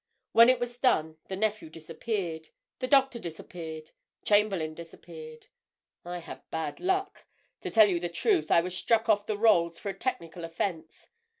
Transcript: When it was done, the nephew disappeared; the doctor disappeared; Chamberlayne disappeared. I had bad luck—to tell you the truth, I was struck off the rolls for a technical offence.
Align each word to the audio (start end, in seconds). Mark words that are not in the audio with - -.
When 0.31 0.49
it 0.49 0.59
was 0.59 0.79
done, 0.79 1.17
the 1.27 1.35
nephew 1.35 1.69
disappeared; 1.69 2.49
the 2.79 2.87
doctor 2.87 3.19
disappeared; 3.19 3.91
Chamberlayne 4.25 4.73
disappeared. 4.73 5.45
I 6.03 6.17
had 6.17 6.41
bad 6.49 6.79
luck—to 6.79 7.69
tell 7.69 7.87
you 7.87 7.99
the 7.99 8.09
truth, 8.09 8.49
I 8.49 8.61
was 8.61 8.75
struck 8.75 9.09
off 9.09 9.27
the 9.27 9.37
rolls 9.37 9.77
for 9.77 9.89
a 9.89 9.93
technical 9.93 10.43
offence. 10.43 11.09